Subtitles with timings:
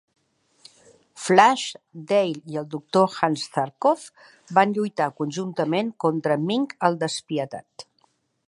[1.25, 1.65] Flash,
[2.11, 4.07] Dale i el Doctor Hans Zarkov
[4.61, 7.91] van lluitar conjuntament contra Ming el Despietat.